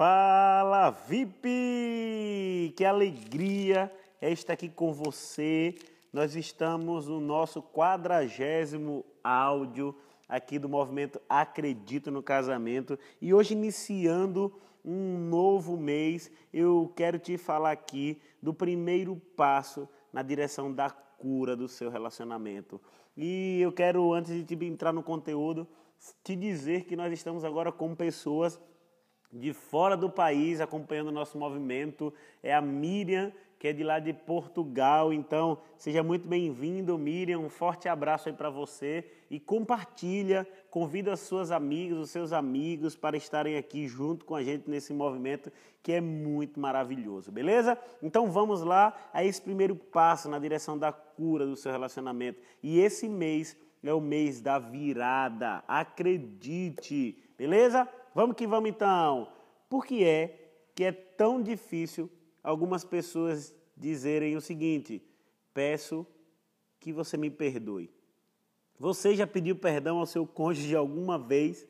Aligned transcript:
Fala 0.00 0.88
VIP! 0.88 2.72
Que 2.74 2.86
alegria 2.86 3.92
é 4.18 4.32
estar 4.32 4.54
aqui 4.54 4.66
com 4.66 4.94
você. 4.94 5.74
Nós 6.10 6.34
estamos 6.34 7.06
no 7.06 7.20
nosso 7.20 7.62
quadragésimo 7.62 9.04
áudio 9.22 9.94
aqui 10.26 10.58
do 10.58 10.70
movimento 10.70 11.20
Acredito 11.28 12.10
no 12.10 12.22
Casamento 12.22 12.98
e 13.20 13.34
hoje 13.34 13.52
iniciando 13.52 14.58
um 14.82 15.18
novo 15.18 15.76
mês, 15.76 16.30
eu 16.50 16.90
quero 16.96 17.18
te 17.18 17.36
falar 17.36 17.72
aqui 17.72 18.18
do 18.40 18.54
primeiro 18.54 19.20
passo 19.36 19.86
na 20.10 20.22
direção 20.22 20.72
da 20.72 20.88
cura 20.88 21.54
do 21.54 21.68
seu 21.68 21.90
relacionamento. 21.90 22.80
E 23.14 23.60
eu 23.60 23.70
quero, 23.70 24.14
antes 24.14 24.46
de 24.46 24.64
entrar 24.64 24.94
no 24.94 25.02
conteúdo, 25.02 25.68
te 26.24 26.34
dizer 26.34 26.84
que 26.84 26.96
nós 26.96 27.12
estamos 27.12 27.44
agora 27.44 27.70
com 27.70 27.94
pessoas 27.94 28.58
de 29.32 29.52
fora 29.52 29.96
do 29.96 30.10
país 30.10 30.60
acompanhando 30.60 31.08
o 31.08 31.12
nosso 31.12 31.38
movimento. 31.38 32.12
É 32.42 32.54
a 32.54 32.60
Miriam, 32.60 33.32
que 33.58 33.68
é 33.68 33.72
de 33.72 33.84
lá 33.84 33.98
de 33.98 34.12
Portugal. 34.12 35.12
Então, 35.12 35.58
seja 35.76 36.02
muito 36.02 36.26
bem-vindo, 36.26 36.96
Miriam. 36.98 37.38
Um 37.38 37.50
forte 37.50 37.88
abraço 37.88 38.28
aí 38.28 38.34
para 38.34 38.48
você 38.48 39.04
e 39.30 39.38
compartilha, 39.38 40.46
convida 40.70 41.12
as 41.12 41.20
suas 41.20 41.50
amigas, 41.50 41.98
os 41.98 42.10
seus 42.10 42.32
amigos 42.32 42.96
para 42.96 43.16
estarem 43.16 43.56
aqui 43.56 43.86
junto 43.86 44.24
com 44.24 44.34
a 44.34 44.42
gente 44.42 44.68
nesse 44.68 44.92
movimento 44.92 45.52
que 45.82 45.92
é 45.92 46.00
muito 46.00 46.58
maravilhoso, 46.58 47.30
beleza? 47.30 47.78
Então 48.02 48.30
vamos 48.30 48.62
lá 48.62 48.94
a 49.12 49.24
esse 49.24 49.40
primeiro 49.40 49.74
passo 49.74 50.28
na 50.28 50.38
direção 50.38 50.78
da 50.78 50.92
cura 50.92 51.46
do 51.46 51.56
seu 51.56 51.70
relacionamento. 51.70 52.40
E 52.62 52.80
esse 52.80 53.08
mês 53.08 53.56
é 53.82 53.92
o 53.92 54.00
mês 54.00 54.40
da 54.40 54.58
virada. 54.58 55.62
Acredite, 55.66 57.16
beleza? 57.38 57.88
Vamos 58.20 58.36
que 58.36 58.46
vamos 58.46 58.68
então. 58.68 59.28
Por 59.66 59.86
que 59.86 60.04
é 60.04 60.52
que 60.74 60.84
é 60.84 60.92
tão 60.92 61.42
difícil 61.42 62.10
algumas 62.42 62.84
pessoas 62.84 63.54
dizerem 63.74 64.36
o 64.36 64.42
seguinte: 64.42 65.02
peço 65.54 66.06
que 66.78 66.92
você 66.92 67.16
me 67.16 67.30
perdoe? 67.30 67.90
Você 68.78 69.14
já 69.16 69.26
pediu 69.26 69.56
perdão 69.56 69.96
ao 69.96 70.04
seu 70.04 70.26
cônjuge 70.26 70.76
alguma 70.76 71.18
vez? 71.18 71.66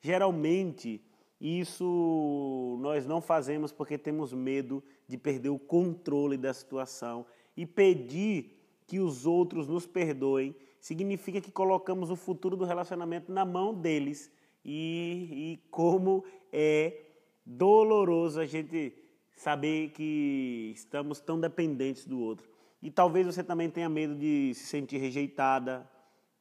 Geralmente, 0.00 1.04
isso 1.38 2.78
nós 2.80 3.04
não 3.04 3.20
fazemos 3.20 3.70
porque 3.70 3.98
temos 3.98 4.32
medo 4.32 4.82
de 5.06 5.18
perder 5.18 5.50
o 5.50 5.58
controle 5.58 6.38
da 6.38 6.54
situação 6.54 7.26
e 7.54 7.66
pedir 7.66 8.58
que 8.86 9.00
os 9.00 9.26
outros 9.26 9.68
nos 9.68 9.86
perdoem 9.86 10.56
significa 10.80 11.42
que 11.42 11.50
colocamos 11.50 12.10
o 12.10 12.16
futuro 12.16 12.56
do 12.56 12.64
relacionamento 12.64 13.30
na 13.30 13.44
mão 13.44 13.74
deles 13.74 14.32
e, 14.64 15.28
e 15.52 15.68
como 15.70 16.24
é 16.52 17.00
doloroso 17.44 18.40
a 18.40 18.46
gente 18.46 18.92
saber 19.34 19.90
que 19.90 20.72
estamos 20.74 21.20
tão 21.20 21.40
dependentes 21.40 22.06
do 22.06 22.20
outro. 22.20 22.48
E 22.82 22.90
talvez 22.90 23.26
você 23.26 23.42
também 23.42 23.68
tenha 23.70 23.88
medo 23.88 24.14
de 24.14 24.52
se 24.54 24.66
sentir 24.66 24.98
rejeitada. 24.98 25.88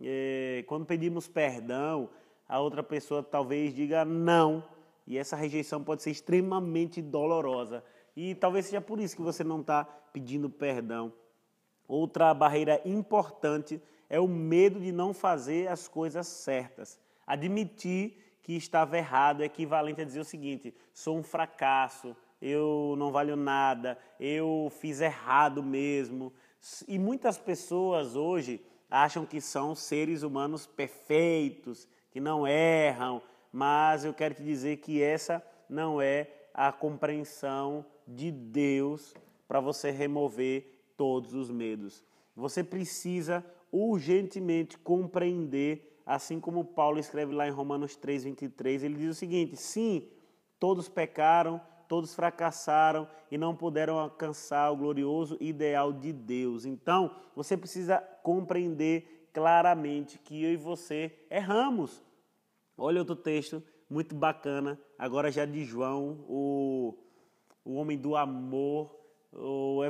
É, 0.00 0.64
quando 0.66 0.84
pedimos 0.84 1.28
perdão, 1.28 2.10
a 2.48 2.60
outra 2.60 2.82
pessoa 2.82 3.22
talvez 3.22 3.74
diga 3.74 4.04
não. 4.04 4.64
E 5.06 5.16
essa 5.16 5.36
rejeição 5.36 5.82
pode 5.82 6.02
ser 6.02 6.10
extremamente 6.10 7.00
dolorosa. 7.00 7.84
E 8.16 8.34
talvez 8.34 8.66
seja 8.66 8.80
por 8.80 8.98
isso 8.98 9.14
que 9.14 9.22
você 9.22 9.44
não 9.44 9.60
está 9.60 9.84
pedindo 9.84 10.48
perdão. 10.50 11.12
Outra 11.86 12.32
barreira 12.34 12.80
importante 12.84 13.80
é 14.08 14.18
o 14.18 14.26
medo 14.26 14.80
de 14.80 14.90
não 14.90 15.14
fazer 15.14 15.68
as 15.68 15.86
coisas 15.86 16.26
certas. 16.26 16.98
Admitir 17.26 18.38
que 18.42 18.52
estava 18.52 18.96
errado 18.96 19.42
é 19.42 19.46
equivalente 19.46 20.00
a 20.00 20.04
dizer 20.04 20.20
o 20.20 20.24
seguinte: 20.24 20.74
sou 20.94 21.18
um 21.18 21.22
fracasso, 21.22 22.16
eu 22.40 22.94
não 22.96 23.10
valho 23.10 23.36
nada, 23.36 23.98
eu 24.20 24.70
fiz 24.80 25.00
errado 25.00 25.62
mesmo. 25.62 26.32
E 26.86 26.98
muitas 26.98 27.38
pessoas 27.38 28.14
hoje 28.14 28.64
acham 28.90 29.26
que 29.26 29.40
são 29.40 29.74
seres 29.74 30.22
humanos 30.22 30.66
perfeitos, 30.66 31.88
que 32.10 32.20
não 32.20 32.46
erram, 32.46 33.20
mas 33.52 34.04
eu 34.04 34.14
quero 34.14 34.34
te 34.34 34.44
dizer 34.44 34.78
que 34.78 35.02
essa 35.02 35.44
não 35.68 36.00
é 36.00 36.30
a 36.54 36.70
compreensão 36.70 37.84
de 38.06 38.30
Deus 38.30 39.14
para 39.48 39.60
você 39.60 39.90
remover 39.90 40.92
todos 40.96 41.34
os 41.34 41.50
medos. 41.50 42.02
Você 42.36 42.62
precisa 42.62 43.44
urgentemente 43.72 44.78
compreender 44.78 45.96
assim 46.06 46.38
como 46.38 46.64
Paulo 46.64 47.00
escreve 47.00 47.34
lá 47.34 47.48
em 47.48 47.50
Romanos 47.50 47.96
3, 47.96 48.22
23, 48.22 48.84
ele 48.84 48.94
diz 48.94 49.10
o 49.10 49.18
seguinte: 49.18 49.56
sim, 49.56 50.08
todos 50.60 50.88
pecaram, 50.88 51.60
todos 51.88 52.14
fracassaram 52.14 53.08
e 53.28 53.36
não 53.36 53.56
puderam 53.56 53.98
alcançar 53.98 54.70
o 54.70 54.76
glorioso 54.76 55.36
ideal 55.40 55.92
de 55.92 56.12
Deus. 56.12 56.64
Então, 56.64 57.10
você 57.34 57.56
precisa 57.56 57.98
compreender 58.22 59.28
claramente 59.32 60.18
que 60.18 60.42
eu 60.42 60.52
e 60.52 60.56
você 60.56 61.12
erramos. 61.28 62.02
Olha 62.78 63.00
outro 63.00 63.16
texto 63.16 63.62
muito 63.88 64.14
bacana, 64.14 64.78
agora 64.98 65.30
já 65.30 65.44
de 65.44 65.64
João, 65.64 66.24
o, 66.28 66.94
o 67.64 67.74
homem 67.74 67.96
do 67.96 68.16
amor, 68.16 68.95
o 69.32 69.82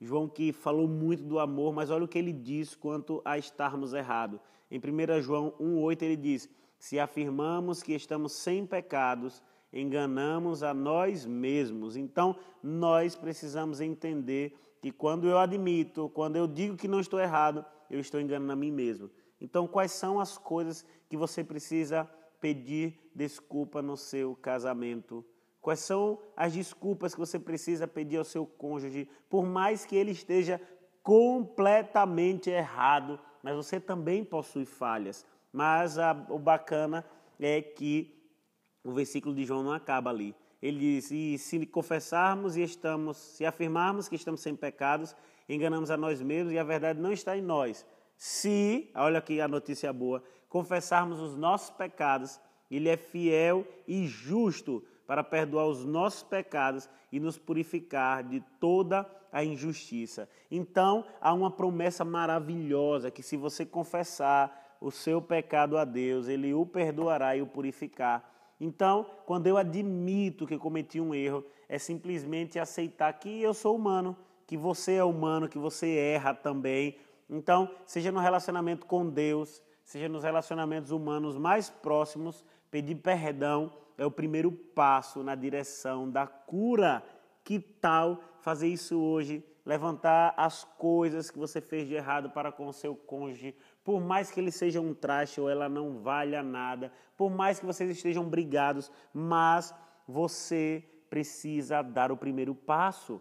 João 0.00 0.28
que 0.28 0.52
falou 0.52 0.86
muito 0.86 1.22
do 1.22 1.38
amor, 1.38 1.72
mas 1.72 1.90
olha 1.90 2.04
o 2.04 2.08
que 2.08 2.18
ele 2.18 2.32
diz 2.32 2.74
quanto 2.74 3.20
a 3.24 3.38
estarmos 3.38 3.92
errados. 3.92 4.40
Em 4.70 4.78
1 4.78 5.20
João 5.22 5.52
1,8 5.60 6.02
ele 6.02 6.16
diz: 6.16 6.48
Se 6.78 6.98
afirmamos 6.98 7.82
que 7.82 7.94
estamos 7.94 8.32
sem 8.32 8.66
pecados, 8.66 9.42
enganamos 9.72 10.62
a 10.62 10.74
nós 10.74 11.24
mesmos. 11.24 11.96
Então, 11.96 12.36
nós 12.62 13.16
precisamos 13.16 13.80
entender 13.80 14.54
que 14.80 14.90
quando 14.90 15.28
eu 15.28 15.38
admito, 15.38 16.10
quando 16.10 16.36
eu 16.36 16.46
digo 16.46 16.76
que 16.76 16.88
não 16.88 17.00
estou 17.00 17.20
errado, 17.20 17.64
eu 17.90 18.00
estou 18.00 18.20
enganando 18.20 18.52
a 18.52 18.56
mim 18.56 18.70
mesmo. 18.70 19.10
Então, 19.40 19.66
quais 19.66 19.92
são 19.92 20.20
as 20.20 20.36
coisas 20.36 20.84
que 21.08 21.16
você 21.16 21.42
precisa 21.42 22.08
pedir 22.40 22.98
desculpa 23.14 23.80
no 23.80 23.96
seu 23.96 24.34
casamento? 24.36 25.24
Quais 25.62 25.80
são 25.80 26.18
as 26.36 26.52
desculpas 26.52 27.14
que 27.14 27.20
você 27.20 27.38
precisa 27.38 27.88
pedir 27.88 28.18
ao 28.18 28.24
seu 28.24 28.44
cônjuge, 28.44 29.08
por 29.30 29.46
mais 29.46 29.86
que 29.86 29.96
ele 29.96 30.10
esteja 30.10 30.60
completamente 31.02 32.50
errado 32.50 33.18
mas 33.42 33.56
você 33.56 33.80
também 33.80 34.24
possui 34.24 34.64
falhas. 34.64 35.26
Mas 35.52 35.98
a, 35.98 36.12
o 36.30 36.38
bacana 36.38 37.04
é 37.40 37.60
que 37.60 38.16
o 38.84 38.92
versículo 38.92 39.34
de 39.34 39.44
João 39.44 39.62
não 39.62 39.72
acaba 39.72 40.10
ali. 40.10 40.34
Ele 40.62 40.78
diz: 40.78 41.10
E 41.10 41.36
se 41.36 41.66
confessarmos 41.66 42.56
e 42.56 42.62
estamos, 42.62 43.16
se 43.16 43.44
afirmarmos 43.44 44.08
que 44.08 44.14
estamos 44.14 44.40
sem 44.40 44.54
pecados, 44.54 45.14
enganamos 45.48 45.90
a 45.90 45.96
nós 45.96 46.22
mesmos 46.22 46.52
e 46.52 46.58
a 46.58 46.64
verdade 46.64 47.00
não 47.00 47.12
está 47.12 47.36
em 47.36 47.42
nós. 47.42 47.84
Se, 48.16 48.90
olha 48.94 49.18
aqui 49.18 49.40
a 49.40 49.48
notícia 49.48 49.92
boa, 49.92 50.22
confessarmos 50.48 51.20
os 51.20 51.36
nossos 51.36 51.70
pecados, 51.70 52.40
Ele 52.70 52.88
é 52.88 52.96
fiel 52.96 53.66
e 53.86 54.06
justo 54.06 54.84
para 55.06 55.24
perdoar 55.24 55.66
os 55.66 55.84
nossos 55.84 56.22
pecados 56.22 56.88
e 57.10 57.20
nos 57.20 57.38
purificar 57.38 58.22
de 58.22 58.40
toda 58.58 59.08
a 59.32 59.44
injustiça. 59.44 60.28
Então, 60.50 61.04
há 61.20 61.32
uma 61.32 61.50
promessa 61.50 62.04
maravilhosa 62.04 63.10
que 63.10 63.22
se 63.22 63.36
você 63.36 63.64
confessar 63.64 64.76
o 64.80 64.90
seu 64.90 65.22
pecado 65.22 65.78
a 65.78 65.84
Deus, 65.84 66.28
ele 66.28 66.52
o 66.52 66.66
perdoará 66.66 67.36
e 67.36 67.42
o 67.42 67.46
purificar. 67.46 68.28
Então, 68.60 69.06
quando 69.26 69.46
eu 69.46 69.56
admito 69.56 70.46
que 70.46 70.58
cometi 70.58 71.00
um 71.00 71.14
erro, 71.14 71.44
é 71.68 71.78
simplesmente 71.78 72.58
aceitar 72.58 73.12
que 73.14 73.42
eu 73.42 73.54
sou 73.54 73.74
humano, 73.74 74.16
que 74.46 74.56
você 74.56 74.94
é 74.94 75.04
humano, 75.04 75.48
que 75.48 75.58
você 75.58 75.96
erra 75.96 76.34
também. 76.34 76.96
Então, 77.28 77.70
seja 77.86 78.12
no 78.12 78.20
relacionamento 78.20 78.86
com 78.86 79.08
Deus, 79.08 79.62
seja 79.82 80.08
nos 80.08 80.22
relacionamentos 80.22 80.90
humanos 80.90 81.36
mais 81.36 81.70
próximos, 81.70 82.44
pedir 82.72 82.96
perdão 82.96 83.70
é 83.98 84.06
o 84.06 84.10
primeiro 84.10 84.50
passo 84.50 85.22
na 85.22 85.34
direção 85.34 86.10
da 86.10 86.26
cura. 86.26 87.04
Que 87.44 87.60
tal 87.60 88.20
fazer 88.40 88.66
isso 88.66 88.98
hoje? 88.98 89.44
Levantar 89.64 90.34
as 90.36 90.64
coisas 90.64 91.30
que 91.30 91.38
você 91.38 91.60
fez 91.60 91.86
de 91.86 91.94
errado 91.94 92.30
para 92.30 92.50
com 92.50 92.66
o 92.66 92.72
seu 92.72 92.96
cônjuge, 92.96 93.54
por 93.84 94.00
mais 94.00 94.30
que 94.30 94.40
ele 94.40 94.50
seja 94.50 94.80
um 94.80 94.92
traste 94.92 95.40
ou 95.40 95.48
ela 95.48 95.68
não 95.68 95.98
valha 95.98 96.42
nada, 96.42 96.90
por 97.16 97.30
mais 97.30 97.60
que 97.60 97.66
vocês 97.66 97.88
estejam 97.90 98.24
brigados, 98.24 98.90
mas 99.14 99.72
você 100.08 100.82
precisa 101.08 101.82
dar 101.82 102.10
o 102.10 102.16
primeiro 102.16 102.54
passo. 102.54 103.20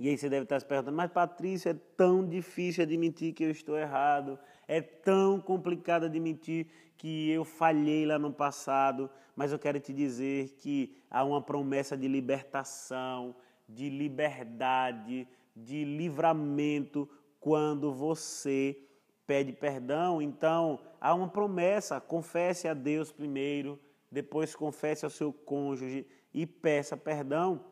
E 0.00 0.08
aí 0.08 0.16
você 0.16 0.30
deve 0.30 0.44
estar 0.44 0.58
se 0.58 0.64
perguntando, 0.64 0.96
mas 0.96 1.12
Patrícia, 1.12 1.70
é 1.70 1.74
tão 1.94 2.26
difícil 2.26 2.82
admitir 2.82 3.34
que 3.34 3.44
eu 3.44 3.50
estou 3.50 3.76
errado, 3.76 4.38
é 4.66 4.80
tão 4.80 5.38
complicado 5.38 6.06
admitir 6.06 6.66
que 6.96 7.30
eu 7.30 7.44
falhei 7.44 8.06
lá 8.06 8.18
no 8.18 8.32
passado, 8.32 9.10
mas 9.36 9.52
eu 9.52 9.58
quero 9.58 9.78
te 9.78 9.92
dizer 9.92 10.56
que 10.56 10.96
há 11.10 11.22
uma 11.22 11.42
promessa 11.42 11.98
de 11.98 12.08
libertação, 12.08 13.36
de 13.68 13.90
liberdade, 13.90 15.28
de 15.54 15.84
livramento 15.84 17.06
quando 17.38 17.92
você 17.92 18.78
pede 19.26 19.52
perdão. 19.52 20.22
Então, 20.22 20.80
há 20.98 21.14
uma 21.14 21.28
promessa, 21.28 22.00
confesse 22.00 22.66
a 22.66 22.72
Deus 22.72 23.12
primeiro, 23.12 23.78
depois 24.10 24.54
confesse 24.54 25.04
ao 25.04 25.10
seu 25.10 25.30
cônjuge 25.30 26.06
e 26.32 26.46
peça 26.46 26.96
perdão. 26.96 27.62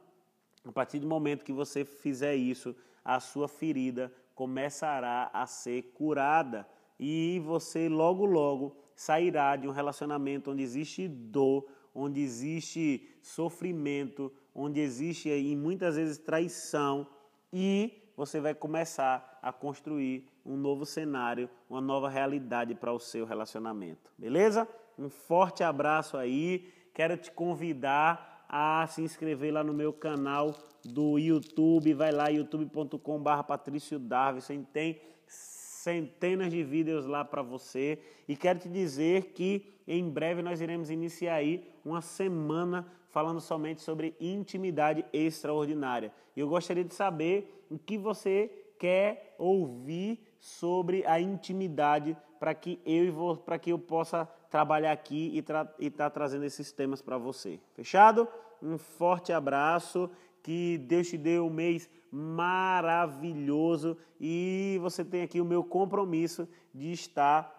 A 0.64 0.72
partir 0.72 0.98
do 0.98 1.06
momento 1.06 1.44
que 1.44 1.52
você 1.52 1.84
fizer 1.84 2.34
isso, 2.34 2.74
a 3.04 3.20
sua 3.20 3.48
ferida 3.48 4.12
começará 4.34 5.30
a 5.32 5.46
ser 5.46 5.92
curada 5.94 6.68
e 6.98 7.40
você 7.44 7.88
logo 7.88 8.24
logo 8.24 8.76
sairá 8.94 9.56
de 9.56 9.68
um 9.68 9.70
relacionamento 9.70 10.50
onde 10.50 10.62
existe 10.62 11.06
dor, 11.08 11.66
onde 11.94 12.20
existe 12.20 13.08
sofrimento, 13.22 14.32
onde 14.54 14.80
existe 14.80 15.30
aí 15.30 15.56
muitas 15.56 15.96
vezes 15.96 16.18
traição 16.18 17.06
e 17.52 18.10
você 18.16 18.40
vai 18.40 18.54
começar 18.54 19.38
a 19.40 19.52
construir 19.52 20.28
um 20.44 20.56
novo 20.56 20.84
cenário, 20.84 21.48
uma 21.70 21.80
nova 21.80 22.08
realidade 22.08 22.74
para 22.74 22.92
o 22.92 22.98
seu 22.98 23.24
relacionamento. 23.24 24.12
Beleza? 24.18 24.68
Um 24.98 25.08
forte 25.08 25.62
abraço 25.62 26.16
aí. 26.16 26.72
Quero 26.92 27.16
te 27.16 27.30
convidar 27.30 28.27
a 28.48 28.86
se 28.86 29.02
inscrever 29.02 29.52
lá 29.52 29.62
no 29.62 29.74
meu 29.74 29.92
canal 29.92 30.54
do 30.84 31.18
YouTube. 31.18 31.92
Vai 31.94 32.12
lá, 32.12 32.28
youtube.com.br 32.28 33.42
Patrício 33.46 33.98
Darvison. 33.98 34.64
Tem 34.64 35.00
centenas 35.26 36.50
de 36.50 36.62
vídeos 36.64 37.06
lá 37.06 37.24
para 37.24 37.42
você. 37.42 37.98
E 38.26 38.36
quero 38.36 38.58
te 38.58 38.68
dizer 38.68 39.32
que 39.32 39.74
em 39.86 40.08
breve 40.08 40.42
nós 40.42 40.60
iremos 40.60 40.90
iniciar 40.90 41.34
aí 41.34 41.70
uma 41.84 42.00
semana 42.00 42.86
falando 43.10 43.40
somente 43.40 43.80
sobre 43.80 44.14
intimidade 44.20 45.04
extraordinária. 45.12 46.12
E 46.36 46.40
eu 46.40 46.48
gostaria 46.48 46.84
de 46.84 46.94
saber 46.94 47.66
o 47.70 47.78
que 47.78 47.96
você 47.96 48.50
quer 48.78 49.34
ouvir 49.38 50.20
sobre 50.38 51.04
a 51.06 51.20
intimidade 51.20 52.16
para 52.38 52.54
que 52.54 52.80
eu 52.84 53.36
para 53.36 53.58
que 53.58 53.70
eu 53.70 53.78
possa 53.78 54.26
trabalhar 54.50 54.92
aqui 54.92 55.30
e 55.34 55.38
estar 55.38 55.64
tá 55.96 56.10
trazendo 56.10 56.44
esses 56.44 56.72
temas 56.72 57.02
para 57.02 57.18
você. 57.18 57.60
Fechado? 57.74 58.28
Um 58.62 58.76
forte 58.76 59.32
abraço, 59.32 60.10
que 60.42 60.78
Deus 60.78 61.08
te 61.08 61.16
dê 61.16 61.38
um 61.38 61.50
mês 61.50 61.88
maravilhoso 62.10 63.96
e 64.20 64.78
você 64.80 65.04
tem 65.04 65.22
aqui 65.22 65.40
o 65.40 65.44
meu 65.44 65.62
compromisso 65.62 66.48
de 66.74 66.90
estar 66.92 67.54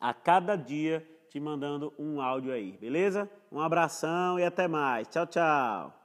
a 0.00 0.12
cada 0.12 0.56
dia 0.56 1.06
te 1.28 1.38
mandando 1.38 1.92
um 1.98 2.20
áudio 2.20 2.52
aí, 2.52 2.72
beleza? 2.72 3.30
Um 3.52 3.60
abração 3.60 4.38
e 4.38 4.44
até 4.44 4.66
mais. 4.66 5.06
Tchau, 5.08 5.26
tchau. 5.26 5.97